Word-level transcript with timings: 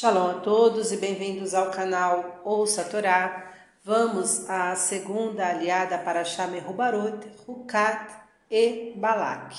Shalom 0.00 0.30
a 0.30 0.34
todos 0.40 0.92
e 0.92 0.96
bem-vindos 0.96 1.52
ao 1.52 1.70
canal 1.70 2.40
Ouça 2.42 2.80
a 2.80 2.84
Torá. 2.84 3.52
Vamos 3.84 4.48
à 4.48 4.74
segunda 4.74 5.46
aliada 5.46 5.98
para 5.98 6.24
Shame 6.24 6.58
Rubarot, 6.58 7.20
Rukat 7.46 8.10
e 8.50 8.94
Balak, 8.96 9.54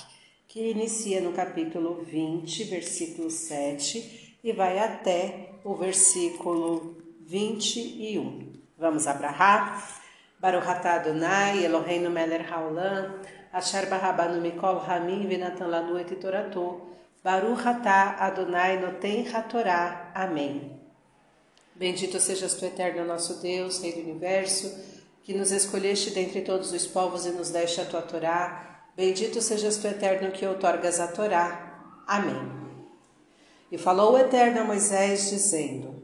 que 0.47 0.71
inicia 0.71 1.21
no 1.21 1.31
capítulo 1.31 2.03
20, 2.03 2.63
versículo 2.63 3.29
7 3.29 4.39
e 4.43 4.51
vai 4.51 4.79
até 4.79 5.51
o 5.63 5.75
versículo 5.75 6.97
21. 7.19 8.51
Vamos 8.79 9.05
abrahar. 9.05 10.01
Baruch 10.39 10.67
atah 10.67 10.95
Adonai, 10.95 11.63
Eloheinu 11.63 12.09
melech 12.09 12.51
haolam, 12.51 13.13
asher 13.53 13.85
barabanu 13.85 14.41
mikol 14.41 14.79
hamim 14.79 15.27
venatan 15.27 15.69
lanu 15.69 15.99
et 15.99 16.15
toratou. 16.19 16.89
Baruch 17.23 17.67
atah 17.67 18.17
Adonai 18.19 18.79
noten 18.79 19.27
hatorá. 19.27 20.11
Amém. 20.15 20.79
Bendito 21.75 22.19
sejas 22.19 22.55
tu, 22.55 22.65
eterno 22.65 23.05
nosso 23.05 23.35
Deus, 23.35 23.79
Rei 23.79 23.93
do 23.93 23.99
Universo, 23.99 24.75
que 25.23 25.33
nos 25.33 25.51
escolheste 25.51 26.09
dentre 26.09 26.41
todos 26.41 26.71
os 26.71 26.87
povos 26.87 27.27
e 27.27 27.29
nos 27.29 27.51
deste 27.51 27.79
a 27.79 27.85
tua 27.85 28.01
Torá. 28.01 28.87
Bendito 28.97 29.39
sejas 29.39 29.77
tu, 29.77 29.87
eterno, 29.87 30.31
que 30.31 30.45
outorgas 30.47 30.99
a 30.99 31.07
Torá. 31.07 32.03
Amém. 32.07 32.41
E 33.71 33.77
falou 33.77 34.13
o 34.13 34.17
Eterno 34.17 34.61
a 34.61 34.63
Moisés, 34.63 35.29
dizendo: 35.29 36.01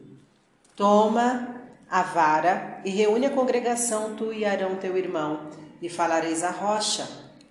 Toma 0.76 1.62
a 1.90 2.04
vara 2.04 2.80
e 2.86 2.92
reúne 2.92 3.26
a 3.26 3.32
congregação, 3.32 4.16
tu 4.16 4.32
e 4.32 4.46
Arão 4.46 4.76
teu 4.76 4.96
irmão, 4.96 5.50
e 5.82 5.90
falareis 5.90 6.44
a 6.44 6.52
rocha, 6.52 7.08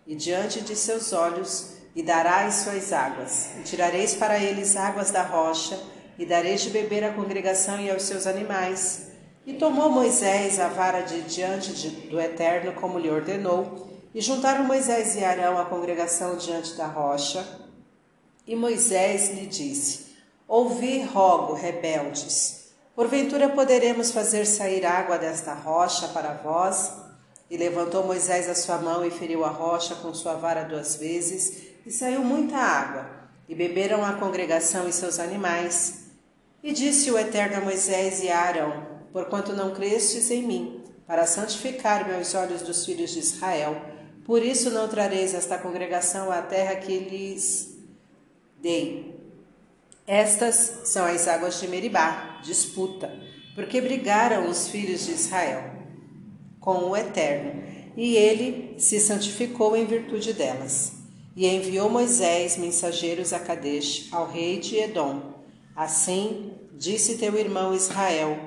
e 0.06 0.14
diante 0.14 0.60
de 0.60 0.76
seus 0.76 1.12
olhos 1.12 1.75
e 1.96 2.02
darás 2.02 2.56
suas 2.56 2.92
águas. 2.92 3.48
E 3.58 3.62
tirareis 3.62 4.14
para 4.14 4.38
eles 4.38 4.76
águas 4.76 5.10
da 5.10 5.22
rocha, 5.22 5.80
e 6.18 6.26
dareis 6.26 6.60
de 6.60 6.68
beber 6.68 7.02
à 7.02 7.12
congregação 7.14 7.80
e 7.80 7.90
aos 7.90 8.02
seus 8.02 8.26
animais. 8.26 9.08
E 9.46 9.54
tomou 9.54 9.90
Moisés 9.90 10.60
a 10.60 10.68
vara 10.68 11.00
de 11.00 11.22
diante 11.22 11.72
de, 11.72 11.88
do 12.08 12.20
Eterno, 12.20 12.74
como 12.74 12.98
lhe 12.98 13.10
ordenou, 13.10 13.88
e 14.14 14.20
juntaram 14.20 14.64
Moisés 14.64 15.16
e 15.16 15.24
Arão 15.24 15.58
a 15.58 15.64
congregação 15.64 16.36
diante 16.36 16.74
da 16.74 16.86
rocha. 16.86 17.46
E 18.46 18.54
Moisés 18.54 19.30
lhe 19.30 19.46
disse: 19.46 20.14
Ouvi, 20.46 21.02
rogo, 21.02 21.54
rebeldes, 21.54 22.72
porventura 22.94 23.48
poderemos 23.48 24.10
fazer 24.10 24.44
sair 24.44 24.84
água 24.84 25.16
desta 25.16 25.54
rocha 25.54 26.08
para 26.08 26.34
vós? 26.34 26.92
E 27.48 27.56
levantou 27.56 28.04
Moisés 28.04 28.50
a 28.50 28.54
sua 28.54 28.76
mão 28.78 29.04
e 29.04 29.10
feriu 29.10 29.44
a 29.44 29.48
rocha 29.48 29.94
com 29.94 30.12
sua 30.12 30.34
vara 30.34 30.64
duas 30.64 30.96
vezes, 30.96 31.75
e 31.86 31.90
saiu 31.92 32.24
muita 32.24 32.56
água, 32.56 33.08
e 33.48 33.54
beberam 33.54 34.04
a 34.04 34.14
congregação 34.14 34.88
e 34.88 34.92
seus 34.92 35.20
animais. 35.20 36.06
E 36.60 36.72
disse 36.72 37.12
o 37.12 37.18
Eterno 37.18 37.58
a 37.58 37.60
Moisés 37.60 38.22
e 38.24 38.28
a 38.28 38.40
Arão: 38.40 38.86
Porquanto 39.12 39.52
não 39.52 39.72
crestes 39.72 40.28
em 40.32 40.42
mim, 40.42 40.84
para 41.06 41.26
santificar-me 41.26 42.14
aos 42.14 42.34
olhos 42.34 42.62
dos 42.62 42.84
filhos 42.84 43.12
de 43.12 43.20
Israel, 43.20 43.80
por 44.24 44.42
isso 44.42 44.68
não 44.70 44.88
trareis 44.88 45.32
esta 45.32 45.56
congregação 45.56 46.32
à 46.32 46.42
terra 46.42 46.74
que 46.74 46.98
lhes 46.98 47.78
dei. 48.60 49.14
Estas 50.04 50.80
são 50.84 51.06
as 51.06 51.28
águas 51.28 51.60
de 51.60 51.68
Meribá, 51.68 52.40
disputa, 52.42 53.08
porque 53.54 53.80
brigaram 53.80 54.50
os 54.50 54.66
filhos 54.66 55.06
de 55.06 55.12
Israel 55.12 55.76
com 56.58 56.90
o 56.90 56.96
Eterno, 56.96 57.62
e 57.96 58.16
ele 58.16 58.74
se 58.76 58.98
santificou 58.98 59.76
em 59.76 59.86
virtude 59.86 60.32
delas. 60.32 60.95
E 61.36 61.46
enviou 61.46 61.90
Moisés 61.90 62.56
mensageiros 62.56 63.34
a 63.34 63.38
Kadesh, 63.38 64.08
ao 64.10 64.26
rei 64.26 64.58
de 64.58 64.78
Edom. 64.78 65.34
Assim 65.76 66.52
disse 66.72 67.18
teu 67.18 67.36
irmão 67.36 67.74
Israel: 67.74 68.38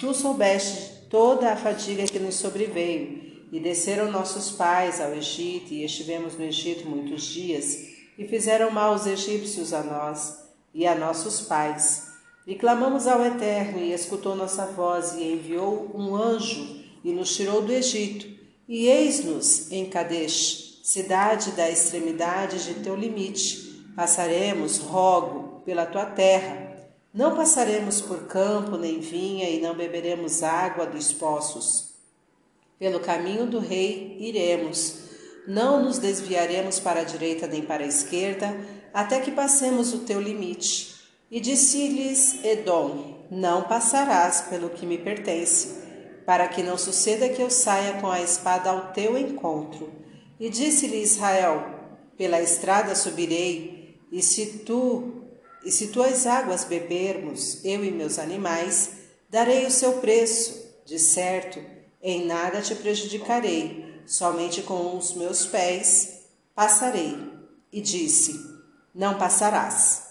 Tu 0.00 0.14
soubeste 0.14 1.04
toda 1.10 1.52
a 1.52 1.56
fadiga 1.56 2.06
que 2.06 2.18
nos 2.18 2.36
sobreveio, 2.36 3.20
e 3.52 3.60
desceram 3.60 4.10
nossos 4.10 4.50
pais 4.50 4.98
ao 4.98 5.12
Egito, 5.12 5.74
e 5.74 5.84
estivemos 5.84 6.38
no 6.38 6.44
Egito 6.44 6.88
muitos 6.88 7.24
dias, 7.24 7.86
e 8.16 8.26
fizeram 8.26 8.70
mal 8.70 8.94
os 8.94 9.06
egípcios 9.06 9.74
a 9.74 9.82
nós 9.82 10.38
e 10.72 10.86
a 10.86 10.94
nossos 10.94 11.42
pais. 11.42 12.08
E 12.46 12.54
clamamos 12.54 13.06
ao 13.06 13.22
Eterno, 13.22 13.78
e 13.78 13.92
escutou 13.92 14.34
nossa 14.34 14.64
voz, 14.64 15.12
e 15.18 15.32
enviou 15.34 15.90
um 15.94 16.16
anjo, 16.16 16.82
e 17.04 17.12
nos 17.12 17.36
tirou 17.36 17.60
do 17.60 17.72
Egito. 17.74 18.26
E 18.66 18.86
eis-nos 18.86 19.70
em 19.70 19.84
Kadesh 19.84 20.67
cidade 20.88 21.50
da 21.50 21.68
extremidade 21.68 22.64
de 22.64 22.80
teu 22.80 22.96
limite. 22.96 23.84
Passaremos, 23.94 24.78
rogo, 24.78 25.60
pela 25.62 25.84
tua 25.84 26.06
terra. 26.06 26.88
Não 27.12 27.36
passaremos 27.36 28.00
por 28.00 28.26
campo 28.26 28.78
nem 28.78 28.98
vinha 28.98 29.50
e 29.50 29.60
não 29.60 29.76
beberemos 29.76 30.42
água 30.42 30.86
dos 30.86 31.12
poços. 31.12 31.90
Pelo 32.78 33.00
caminho 33.00 33.44
do 33.44 33.58
rei 33.58 34.16
iremos. 34.18 35.00
Não 35.46 35.84
nos 35.84 35.98
desviaremos 35.98 36.80
para 36.80 37.00
a 37.00 37.04
direita 37.04 37.46
nem 37.46 37.60
para 37.60 37.84
a 37.84 37.86
esquerda, 37.86 38.58
até 38.94 39.20
que 39.20 39.32
passemos 39.32 39.92
o 39.92 39.98
teu 39.98 40.18
limite. 40.18 40.94
E 41.30 41.38
disse-lhes 41.38 42.42
Edom: 42.42 43.26
Não 43.30 43.64
passarás 43.64 44.46
pelo 44.48 44.70
que 44.70 44.86
me 44.86 44.96
pertence, 44.96 45.82
para 46.24 46.48
que 46.48 46.62
não 46.62 46.78
suceda 46.78 47.28
que 47.28 47.42
eu 47.42 47.50
saia 47.50 48.00
com 48.00 48.10
a 48.10 48.22
espada 48.22 48.70
ao 48.70 48.90
teu 48.94 49.18
encontro 49.18 50.08
e 50.38 50.48
disse-lhe 50.48 51.02
Israel: 51.02 51.64
Pela 52.16 52.40
estrada 52.40 52.94
subirei, 52.94 54.00
e 54.10 54.22
se 54.22 54.60
tu 54.64 55.18
e 55.64 55.70
se 55.70 55.88
tuas 55.88 56.26
águas 56.26 56.64
bebermos, 56.64 57.64
eu 57.64 57.84
e 57.84 57.90
meus 57.90 58.18
animais, 58.18 58.90
darei 59.28 59.66
o 59.66 59.70
seu 59.70 59.94
preço. 59.94 60.66
De 60.86 60.98
certo, 60.98 61.60
em 62.02 62.24
nada 62.24 62.62
te 62.62 62.74
prejudicarei, 62.74 64.02
somente 64.06 64.62
com 64.62 64.96
os 64.96 65.12
meus 65.14 65.44
pés 65.44 66.22
passarei. 66.54 67.18
E 67.70 67.80
disse: 67.80 68.40
Não 68.94 69.18
passarás. 69.18 70.04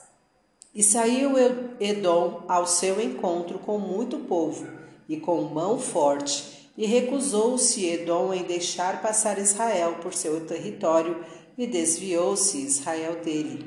E 0.75 0.83
saiu 0.83 1.31
Edom 1.79 2.43
ao 2.47 2.67
seu 2.67 3.01
encontro 3.01 3.57
com 3.57 3.79
muito 3.79 4.19
povo 4.19 4.67
e 5.09 5.17
com 5.17 5.41
mão 5.41 5.79
forte 5.79 6.56
e 6.77 6.85
recusou-se 6.85 7.85
Edom 7.85 8.33
em 8.33 8.43
deixar 8.43 9.01
passar 9.01 9.39
Israel 9.39 9.95
por 9.95 10.13
seu 10.13 10.45
território 10.45 11.25
e 11.57 11.65
desviou-se 11.65 12.63
Israel 12.63 13.15
dele. 13.15 13.65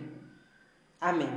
Amém. 1.00 1.28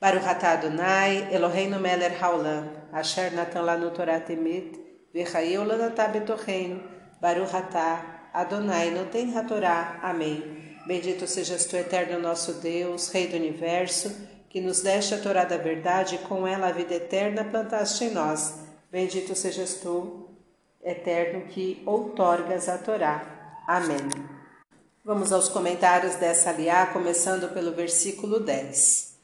Baruch 0.00 0.26
atah 0.26 0.52
Adonai, 0.52 1.32
Eloheinu 1.32 1.78
melech 1.78 2.16
haolam, 2.20 2.70
asher 2.92 3.32
natan 3.32 3.62
lanu 3.62 3.90
Torah 3.90 4.20
temet, 4.20 4.78
v'chayeu 5.14 5.64
lanatah 5.64 6.08
betocheinu, 6.08 6.82
Baruch 7.20 7.54
atah 7.54 8.30
Adonai 8.32 8.90
noten 8.90 9.36
hatorá. 9.36 9.98
Amém. 10.02 10.76
Bendito 10.86 11.26
sejas 11.26 11.66
tu, 11.66 11.76
eterno 11.76 12.18
nosso 12.20 12.54
Deus, 12.54 13.08
Rei 13.08 13.26
do 13.26 13.36
Universo, 13.36 14.14
que 14.48 14.60
nos 14.60 14.80
deste 14.80 15.14
a 15.14 15.18
Torá 15.18 15.44
da 15.44 15.56
verdade 15.56 16.14
e 16.14 16.18
com 16.18 16.46
ela 16.46 16.68
a 16.68 16.72
vida 16.72 16.94
eterna 16.94 17.44
plantaste 17.44 18.04
em 18.04 18.10
nós. 18.10 18.54
Bendito 18.90 19.34
sejas 19.34 19.74
tu, 19.74 20.27
eterno 20.84 21.46
que 21.48 21.82
outorgas 21.84 22.68
a 22.68 22.78
Torá. 22.78 23.62
Amém. 23.66 24.08
Vamos 25.04 25.32
aos 25.32 25.48
comentários 25.48 26.16
dessa 26.16 26.50
aliá, 26.50 26.86
começando 26.86 27.52
pelo 27.52 27.72
versículo 27.72 28.40
10. 28.40 29.16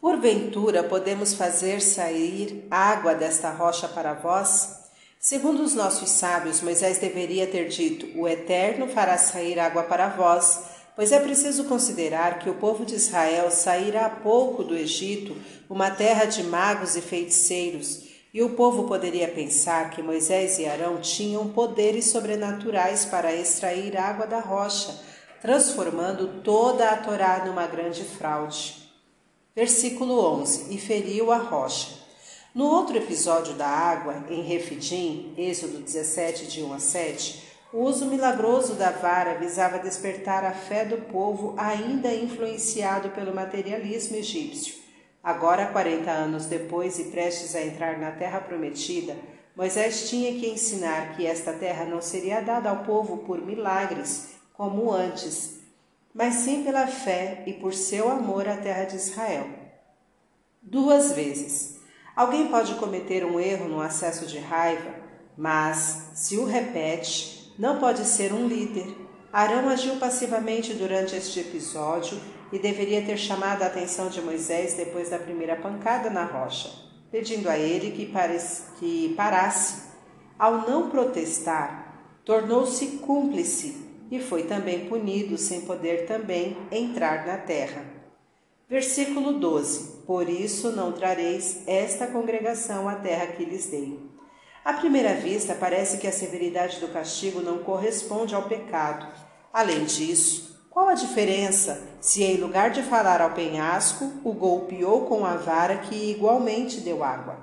Porventura 0.00 0.82
podemos 0.84 1.34
fazer 1.34 1.80
sair 1.80 2.66
água 2.70 3.14
desta 3.14 3.50
rocha 3.50 3.88
para 3.88 4.12
vós? 4.12 4.84
Segundo 5.18 5.62
os 5.62 5.74
nossos 5.74 6.10
sábios, 6.10 6.60
Moisés 6.60 6.98
deveria 6.98 7.46
ter 7.46 7.68
dito: 7.68 8.06
O 8.18 8.28
Eterno 8.28 8.86
fará 8.86 9.16
sair 9.16 9.58
água 9.58 9.82
para 9.84 10.08
vós, 10.08 10.64
pois 10.94 11.10
é 11.10 11.18
preciso 11.18 11.64
considerar 11.64 12.38
que 12.38 12.50
o 12.50 12.56
povo 12.56 12.84
de 12.84 12.94
Israel 12.94 13.50
saíra 13.50 14.04
há 14.04 14.10
pouco 14.10 14.62
do 14.62 14.76
Egito, 14.76 15.34
uma 15.68 15.90
terra 15.90 16.26
de 16.26 16.42
magos 16.42 16.94
e 16.94 17.00
feiticeiros, 17.00 18.03
e 18.34 18.42
o 18.42 18.50
povo 18.50 18.88
poderia 18.88 19.28
pensar 19.28 19.90
que 19.90 20.02
Moisés 20.02 20.58
e 20.58 20.66
Arão 20.66 21.00
tinham 21.00 21.46
poderes 21.50 22.06
sobrenaturais 22.06 23.04
para 23.04 23.32
extrair 23.32 23.96
água 23.96 24.26
da 24.26 24.40
rocha, 24.40 25.00
transformando 25.40 26.42
toda 26.42 26.90
a 26.90 26.96
Torá 26.96 27.44
numa 27.46 27.64
grande 27.68 28.02
fraude. 28.02 28.90
Versículo 29.54 30.18
11: 30.40 30.74
E 30.74 30.78
feriu 30.78 31.30
a 31.30 31.36
rocha. 31.36 32.02
No 32.52 32.66
outro 32.66 32.96
episódio 32.96 33.54
da 33.54 33.68
água, 33.68 34.24
em 34.28 34.42
Refidim, 34.42 35.32
Êxodo 35.38 35.78
17, 35.78 36.46
de 36.46 36.62
1 36.62 36.72
a 36.72 36.78
7, 36.80 37.44
o 37.72 37.82
uso 37.82 38.06
milagroso 38.06 38.74
da 38.74 38.90
vara 38.90 39.38
visava 39.38 39.78
despertar 39.78 40.44
a 40.44 40.52
fé 40.52 40.84
do 40.84 40.98
povo 40.98 41.54
ainda 41.56 42.12
influenciado 42.12 43.10
pelo 43.10 43.34
materialismo 43.34 44.16
egípcio. 44.16 44.83
Agora, 45.24 45.68
40 45.68 46.10
anos 46.10 46.44
depois 46.44 46.98
e 46.98 47.04
prestes 47.04 47.56
a 47.56 47.62
entrar 47.62 47.98
na 47.98 48.10
terra 48.10 48.42
prometida, 48.42 49.16
Moisés 49.56 50.10
tinha 50.10 50.38
que 50.38 50.50
ensinar 50.50 51.16
que 51.16 51.26
esta 51.26 51.54
terra 51.54 51.86
não 51.86 52.02
seria 52.02 52.42
dada 52.42 52.68
ao 52.68 52.84
povo 52.84 53.18
por 53.18 53.40
milagres, 53.40 54.34
como 54.52 54.92
antes, 54.92 55.60
mas 56.12 56.34
sim 56.34 56.62
pela 56.62 56.86
fé 56.86 57.42
e 57.46 57.54
por 57.54 57.72
seu 57.72 58.10
amor 58.10 58.46
à 58.46 58.58
terra 58.58 58.84
de 58.84 58.96
Israel. 58.96 59.48
Duas 60.60 61.12
vezes. 61.12 61.80
Alguém 62.14 62.48
pode 62.48 62.74
cometer 62.74 63.24
um 63.24 63.40
erro 63.40 63.66
no 63.66 63.80
acesso 63.80 64.26
de 64.26 64.38
raiva, 64.38 64.94
mas, 65.38 66.10
se 66.14 66.36
o 66.36 66.44
repete, 66.44 67.54
não 67.58 67.80
pode 67.80 68.04
ser 68.04 68.32
um 68.32 68.46
líder. 68.46 68.94
Arão 69.32 69.68
agiu 69.70 69.96
passivamente 69.96 70.74
durante 70.74 71.16
este 71.16 71.40
episódio 71.40 72.20
e 72.54 72.58
deveria 72.60 73.02
ter 73.02 73.16
chamado 73.16 73.62
a 73.62 73.66
atenção 73.66 74.08
de 74.08 74.22
Moisés 74.22 74.74
depois 74.74 75.10
da 75.10 75.18
primeira 75.18 75.56
pancada 75.56 76.08
na 76.08 76.24
rocha, 76.24 76.70
pedindo 77.10 77.50
a 77.50 77.58
ele 77.58 77.90
que, 77.90 78.08
que 78.78 79.12
parasse. 79.16 79.92
Ao 80.38 80.58
não 80.58 80.88
protestar, 80.88 82.20
tornou-se 82.24 82.98
cúmplice 82.98 83.76
e 84.08 84.20
foi 84.20 84.44
também 84.44 84.86
punido 84.86 85.36
sem 85.36 85.62
poder 85.62 86.06
também 86.06 86.56
entrar 86.70 87.26
na 87.26 87.38
terra. 87.38 87.84
Versículo 88.68 89.32
12: 89.32 90.04
Por 90.06 90.28
isso 90.28 90.70
não 90.70 90.92
trareis 90.92 91.64
esta 91.66 92.06
congregação 92.06 92.88
à 92.88 92.94
terra 92.94 93.26
que 93.26 93.44
lhes 93.44 93.66
dei. 93.66 93.98
À 94.64 94.74
primeira 94.74 95.14
vista, 95.14 95.56
parece 95.56 95.98
que 95.98 96.06
a 96.06 96.12
severidade 96.12 96.78
do 96.78 96.86
castigo 96.86 97.40
não 97.40 97.58
corresponde 97.58 98.32
ao 98.32 98.44
pecado. 98.48 99.08
Além 99.52 99.84
disso, 99.84 100.53
qual 100.74 100.88
a 100.88 100.94
diferença 100.94 101.80
se, 102.00 102.24
em 102.24 102.36
lugar 102.36 102.70
de 102.70 102.82
falar 102.82 103.20
ao 103.20 103.30
penhasco, 103.30 104.10
o 104.24 104.32
golpeou 104.32 105.06
com 105.06 105.24
a 105.24 105.36
vara 105.36 105.78
que 105.78 106.10
igualmente 106.10 106.80
deu 106.80 107.04
água? 107.04 107.38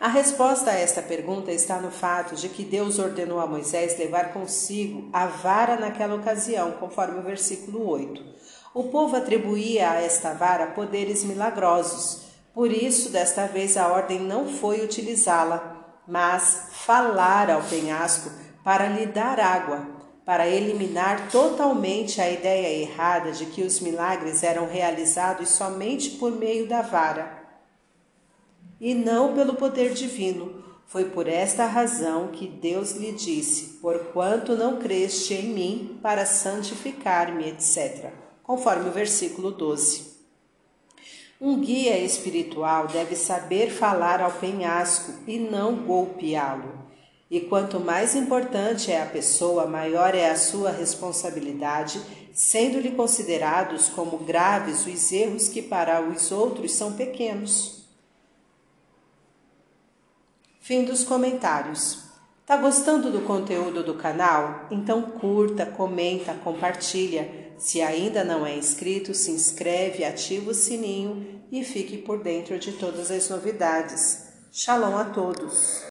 A 0.00 0.08
resposta 0.08 0.72
a 0.72 0.74
esta 0.74 1.00
pergunta 1.00 1.52
está 1.52 1.80
no 1.80 1.92
fato 1.92 2.34
de 2.34 2.48
que 2.48 2.64
Deus 2.64 2.98
ordenou 2.98 3.38
a 3.38 3.46
Moisés 3.46 3.96
levar 3.96 4.32
consigo 4.32 5.08
a 5.12 5.26
vara 5.26 5.76
naquela 5.76 6.16
ocasião, 6.16 6.72
conforme 6.72 7.20
o 7.20 7.22
versículo 7.22 7.88
8. 7.88 8.20
O 8.74 8.88
povo 8.88 9.14
atribuía 9.14 9.92
a 9.92 10.02
esta 10.02 10.34
vara 10.34 10.66
poderes 10.66 11.22
milagrosos, 11.22 12.22
por 12.52 12.72
isso, 12.72 13.10
desta 13.10 13.46
vez, 13.46 13.76
a 13.76 13.86
ordem 13.86 14.18
não 14.18 14.48
foi 14.48 14.84
utilizá-la, 14.84 15.76
mas 16.08 16.70
falar 16.72 17.48
ao 17.48 17.62
penhasco 17.62 18.32
para 18.64 18.88
lhe 18.88 19.06
dar 19.06 19.38
água, 19.38 19.99
para 20.30 20.46
eliminar 20.46 21.28
totalmente 21.28 22.20
a 22.20 22.30
ideia 22.30 22.82
errada 22.82 23.32
de 23.32 23.46
que 23.46 23.64
os 23.64 23.80
milagres 23.80 24.44
eram 24.44 24.68
realizados 24.68 25.48
somente 25.48 26.10
por 26.10 26.30
meio 26.30 26.68
da 26.68 26.82
vara 26.82 27.42
e 28.80 28.94
não 28.94 29.34
pelo 29.34 29.54
poder 29.54 29.92
divino. 29.92 30.62
Foi 30.86 31.06
por 31.06 31.26
esta 31.26 31.66
razão 31.66 32.28
que 32.28 32.46
Deus 32.46 32.92
lhe 32.92 33.10
disse: 33.10 33.80
Porquanto 33.80 34.54
não 34.54 34.78
creste 34.78 35.34
em 35.34 35.48
mim 35.48 35.98
para 36.00 36.24
santificar-me, 36.24 37.48
etc. 37.48 38.12
Conforme 38.44 38.88
o 38.88 38.92
versículo 38.92 39.50
12. 39.50 40.10
Um 41.40 41.58
guia 41.58 41.98
espiritual 41.98 42.86
deve 42.86 43.16
saber 43.16 43.68
falar 43.72 44.20
ao 44.22 44.30
penhasco 44.30 45.12
e 45.26 45.40
não 45.40 45.74
golpeá-lo. 45.74 46.88
E 47.30 47.40
quanto 47.40 47.78
mais 47.78 48.16
importante 48.16 48.90
é 48.90 49.00
a 49.00 49.06
pessoa, 49.06 49.64
maior 49.64 50.16
é 50.16 50.28
a 50.28 50.36
sua 50.36 50.72
responsabilidade, 50.72 52.02
sendo-lhe 52.34 52.90
considerados 52.90 53.88
como 53.88 54.18
graves 54.18 54.84
os 54.84 55.12
erros 55.12 55.48
que 55.48 55.62
para 55.62 56.02
os 56.02 56.32
outros 56.32 56.72
são 56.72 56.94
pequenos. 56.94 57.84
Fim 60.60 60.84
dos 60.84 61.04
comentários. 61.04 62.10
Tá 62.44 62.56
gostando 62.56 63.12
do 63.12 63.20
conteúdo 63.20 63.84
do 63.84 63.94
canal? 63.94 64.66
Então 64.68 65.02
curta, 65.02 65.64
comenta, 65.64 66.34
compartilha. 66.34 67.52
Se 67.56 67.80
ainda 67.80 68.24
não 68.24 68.44
é 68.44 68.56
inscrito, 68.56 69.14
se 69.14 69.30
inscreve, 69.30 70.04
ativa 70.04 70.50
o 70.50 70.54
sininho 70.54 71.42
e 71.52 71.62
fique 71.62 71.98
por 71.98 72.22
dentro 72.22 72.58
de 72.58 72.72
todas 72.72 73.10
as 73.10 73.28
novidades. 73.28 74.24
Shalom 74.52 74.96
a 74.96 75.04
todos! 75.04 75.88